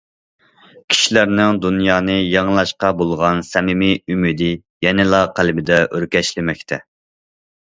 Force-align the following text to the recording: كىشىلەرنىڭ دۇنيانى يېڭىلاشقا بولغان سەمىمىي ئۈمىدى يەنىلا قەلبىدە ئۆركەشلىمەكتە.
كىشىلەرنىڭ 0.93 1.59
دۇنيانى 1.65 2.15
يېڭىلاشقا 2.15 2.91
بولغان 3.01 3.45
سەمىمىي 3.51 3.93
ئۈمىدى 4.15 4.49
يەنىلا 4.87 5.23
قەلبىدە 5.37 5.79
ئۆركەشلىمەكتە. 5.85 6.83